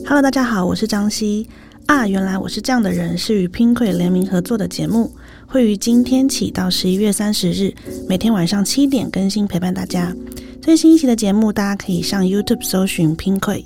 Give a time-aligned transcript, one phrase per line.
[0.00, 1.46] Hello，大家好，我是张希
[1.86, 2.08] 啊。
[2.08, 5.12] 原来我是这样的人，是与 Pinkoi 联名合作的节目，
[5.46, 7.72] 会于今天起到十一月三十日，
[8.08, 10.14] 每天晚上七点更新，陪伴大家。
[10.60, 13.64] 最新一期的节目，大家可以上 YouTube 搜寻 Pinkoi。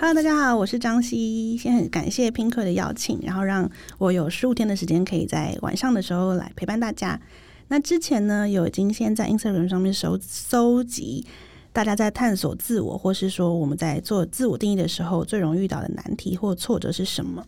[0.00, 1.56] Hello，大家好，我是张希。
[1.58, 7.20] 先很感谢 Pinkoi 的邀请，然后让我有十五天的时间，可以在晚上的时候来陪伴大家。
[7.68, 11.26] 那之前呢，有已经先在 Instagram 上面收搜集
[11.72, 17.46] 大家在探索自我，或是说我们在做自我定义的时候，最容易遇到的难题或挫折是什么？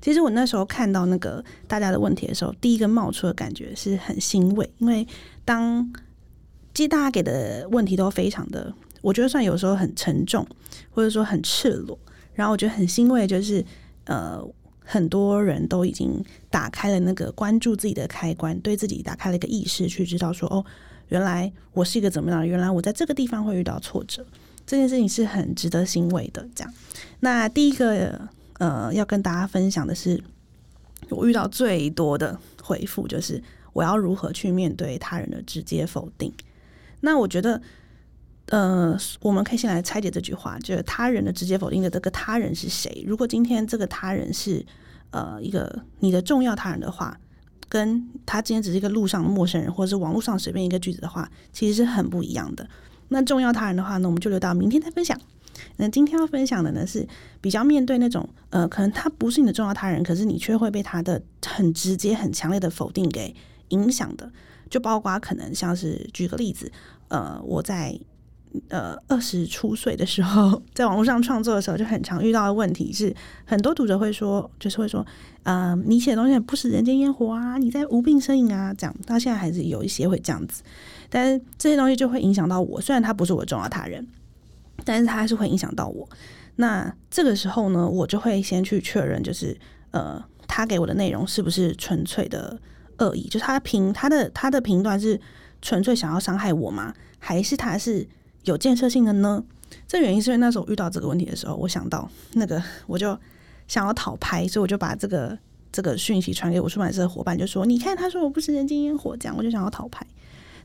[0.00, 5.06] 其实我那时候看到那个大家的问题的时候，第一个冒出的感觉是很欣慰，因为
[5.44, 5.92] 当
[6.74, 8.72] 其实大家给的问题都非常的，
[9.02, 10.46] 我觉得算有时候很沉重，
[10.90, 11.98] 或者说很赤裸，
[12.32, 13.64] 然后我觉得很欣慰，就是
[14.06, 14.42] 呃。
[14.90, 20.64] 很多人都已经打开了那个关注自己的开关，对自己打开了一个意识，去知道说哦，
[21.08, 22.48] 原来我是一个怎么样？
[22.48, 24.24] 原来我在这个地方会遇到挫折，
[24.66, 26.48] 这件事情是很值得欣慰的。
[26.54, 26.72] 这样，
[27.20, 28.18] 那第一个
[28.54, 30.18] 呃，要跟大家分享的是，
[31.10, 33.42] 我遇到最多的回复就是
[33.74, 36.32] 我要如何去面对他人的直接否定。
[37.00, 37.60] 那我觉得，
[38.50, 43.04] 呃，我们可以先来拆解这句话，就是他人的直接否定的这个他人是谁？
[43.06, 44.64] 如果今天这个他人是
[45.10, 47.18] 呃，一个你的重要他人的话，
[47.68, 52.66] 跟他今天只是一个路上的陌生人，或者是网络上随便一个句子的话，其实是很不一样的。
[53.08, 55.20] 那重要他人的话呢，我们就留到明天再分享。
[55.76, 57.06] 那今天要分享的呢，是
[57.42, 63.34] 比较面对那种呃，可能他不是你的重要他人，可是你却会被他的很直接、很强烈的否定给
[63.68, 64.32] 影响的。
[64.70, 66.72] 就包括可能像是举个例子，
[67.08, 68.00] 呃，我在。
[68.68, 75.04] 呃，二十出岁的时候， 在网络上创作的时候，就很常遇到的问题是，很多读者会说，就是会说，
[75.42, 78.94] 呃，你写的东西不食人间烟火啊，你在无病呻吟啊，这样。
[79.06, 80.62] 到现在还是有一些会这样子，
[81.08, 82.80] 但是这些东西就会影响到我。
[82.80, 84.06] 虽然他不是我重要他人，
[84.84, 86.08] 但是他还是会影响到我。
[86.56, 89.56] 那这个时候呢，我就会先去确认，就是
[89.90, 92.58] 呃，他给我的内容是不是纯粹的
[92.98, 95.20] 恶意，就是他评他的他的评断是
[95.60, 96.94] 纯粹想要伤害我吗？
[97.18, 98.08] 还是他是？
[98.44, 99.42] 有建设性的呢？
[99.86, 103.18] 这原因是因为那时候遇到这个问题的时候，我想到那个，我就
[103.66, 105.38] 想要讨拍，所以我就把这个
[105.70, 110.06] 这个讯息传给我出版社的伙伴，就说：“你看，他说我不是人间烟火，这样我就想要讨拍。”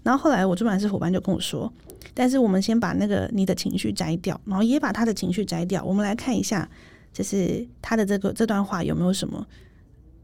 [0.03, 1.71] 然后后来我出版社伙伴就跟我说
[2.13, 6.69] ：“但是我们先把那个你的情绪摘掉，然后也把他的情绪摘掉，我们来看一下，
[7.11, 9.45] 就是他的这个这段话有没有什么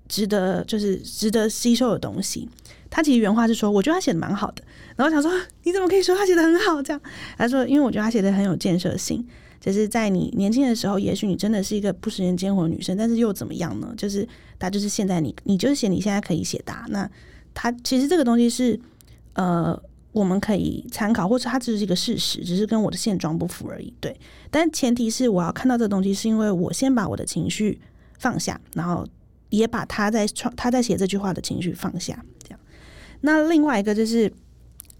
[0.10, 2.50] 值得，就是值得吸收的东西。”
[2.92, 4.62] 他其实原话是说：“我觉得他写的蛮好的。”
[4.98, 5.32] 然后想说
[5.64, 7.00] ：“你怎么可以说他写的很好？”这样
[7.38, 9.26] 他说：“因为我觉得他写的很有建设性。
[9.62, 13.94] 就是在你年轻的时候，也许你真的是一个不食人间火的女生，但是又怎么样呢？
[13.98, 14.26] 就是
[14.58, 16.86] 他就是现在你，你就是写你现在可以写答。
[16.90, 17.08] 那
[17.54, 18.80] 他其实这个东西是
[19.34, 19.78] 呃，
[20.14, 23.94] 我们可以参考，或者它只是一个事实，只是跟我的现状不符而已。
[24.00, 24.18] 对，
[24.50, 27.80] 但前提是我要看到这东西，是因为我先把我的情绪
[28.18, 29.06] 放下，然后
[29.50, 32.60] 也把他在创他在写这句话的情绪放下。”这样
[33.22, 34.32] 那另外一个就是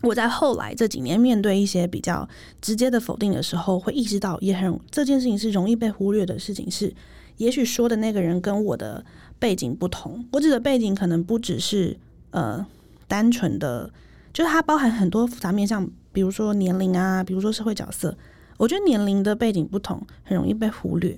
[0.02, 2.28] 我在后来这几年面对一些比较
[2.62, 6.70] 直接的否定的时候，会意识到也很这件事情是容易被忽略的事情。
[6.70, 6.94] 是
[7.38, 9.06] 也许说的那个人跟我的
[9.38, 11.98] 背景不同，我指的背景可能不只是
[12.32, 12.66] 呃
[13.08, 13.90] 单纯的，
[14.34, 18.18] 就是它包含很多复杂面，向比如说年龄啊，比如说社会角色。
[18.58, 21.18] 我觉得年龄的背景不同，很容易被忽略。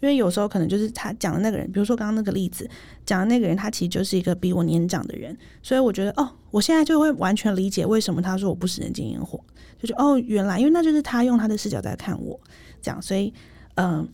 [0.00, 2.68] 因为有时候可能就是他讲的那个人，比如说刚刚那个例子
[3.06, 9.42] 讲的那个人，他其实就是一个比我年长的人，所以我觉得哦，我现在就会完全理解为什么他说我不食人间烟火，
[9.80, 12.38] 就是哦，原来因为那就是他用他的视角在看我，
[12.82, 13.32] 这样，所以
[13.76, 14.06] 嗯，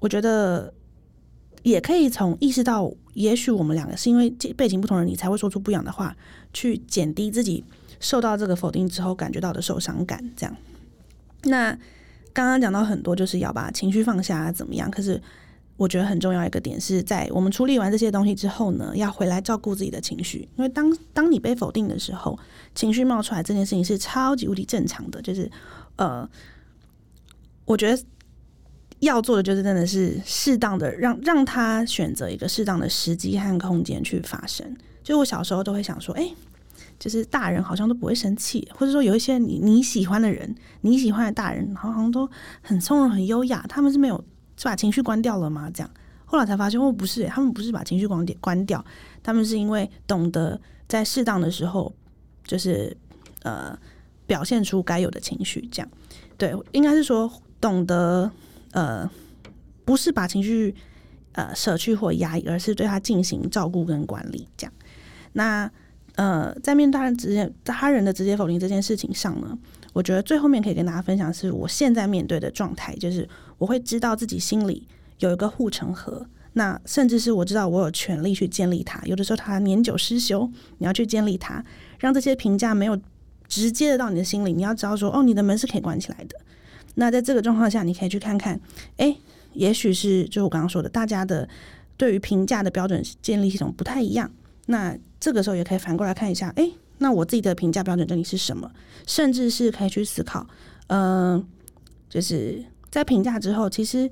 [0.00, 0.72] 我觉得
[1.62, 6.14] 也可以从意识到，也许我们两个是因为背景不同的你才会说出不一样的话，
[6.52, 7.64] 去减低自己
[8.00, 10.56] 受到这个否定之后感觉到的受伤感，这样，
[11.44, 11.78] 那。
[12.32, 14.90] 刚刚讲到很多，就是要把情绪放下，怎么样？
[14.90, 15.20] 可是
[15.76, 20.48] 我觉得很重要一个点是在我们处理完这些东西之后呢，要回来照顾自己的情绪。
[20.56, 22.38] 因为当当你被否定的时候，
[22.74, 25.20] 情绪冒出来这件事情是超级无敌正常的。
[25.20, 25.50] 就是
[25.96, 26.28] 呃，
[27.64, 28.02] 我觉得
[29.00, 34.76] 要做的就是真的是适当的让让他选择一个适当的时机和空间去发生。
[35.02, 36.30] 就我小时候都会想说，哎。
[36.98, 42.28] 就是大人好像都不会生气，或者说有一些你你喜欢的人，你喜欢的大人，好像都
[42.60, 43.64] 很从容、很优雅。
[43.68, 44.24] 他们是没有
[44.56, 45.68] 是把情绪关掉了吗？
[45.74, 45.90] 这样
[46.24, 48.84] 后来才发现，哦，不是，他们不是把情绪关掉，关掉，
[49.22, 51.92] 他们是因为懂得在适当的时候，
[52.44, 52.96] 就是
[53.42, 53.76] 呃
[54.26, 55.68] 表现出该有的情绪。
[55.72, 55.90] 这样
[56.38, 57.30] 对，应该是说
[57.60, 58.30] 懂得
[58.70, 59.10] 呃，
[59.84, 60.74] 不是把情绪
[61.32, 64.46] 呃舍去或压抑，而是对他进行照顾跟管理。
[64.56, 64.72] 这样
[65.32, 65.70] 那。
[66.16, 69.58] 呃，在面对他人直接他人的直接否定这件事情上呢，
[69.92, 74.86] 我觉得最后面可以跟大家分享，是我现在面对的状态，就是我会知道自己心里
[75.20, 79.00] 有一个护城河，那甚至是我知道我有权利去建立它。
[79.04, 81.64] 有的时候它年久失修，你要去建立它，
[81.98, 82.98] 让这些评价没有
[83.48, 84.52] 直接的到你的心里。
[84.52, 86.38] 你要知道说，哦，你的门是可以关起来的。
[86.96, 88.60] 那在这个状况下，你可以去看看，
[88.98, 89.16] 哎，
[89.54, 91.48] 也许是就我刚刚说的，大家的
[91.96, 94.30] 对于评价的标准建立系统不太一样。
[94.66, 98.68] 那这个时候也可以反过来看一下，哎，那我自己的评价标准到底是什么？
[99.06, 100.44] 甚至是可以去思考，
[100.88, 101.46] 嗯，
[102.08, 104.10] 就是在评价之后，其实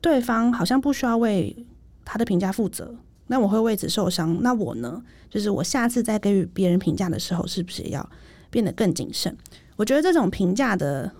[0.00, 1.66] 对方好像不需要为
[2.04, 2.94] 他的评价负责，
[3.26, 4.40] 那我会为此受伤。
[4.42, 5.02] 那我呢？
[5.28, 8.08] 就是我下次在给予别人评价的时候，是不是要
[8.50, 9.36] 变得更谨慎？
[9.74, 11.10] 我觉得这种评价的。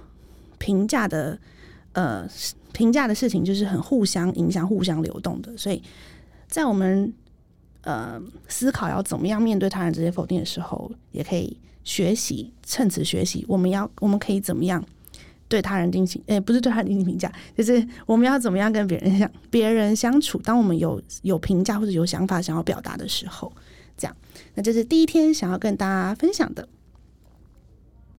[0.57, 1.39] 评价的
[1.93, 2.27] 呃，
[2.73, 5.83] 评价的事情就是很互相影响、互相流动的，所以
[6.47, 7.13] 在我们
[7.85, 14.85] 呃思考要怎么样面对他人这些否定的时候，也可以学习趁此学习，我们要我们可以怎么样
[15.49, 20.39] 对他人进行，诶，不是对他人进行评价， 就是我们要怎么样跟别人相别人相处。
[20.39, 23.53] 当我们有有评价或者有想法想要表达的时候，
[23.97, 24.17] 这样，
[24.55, 26.67] 那这是第一天想要跟大家分享的。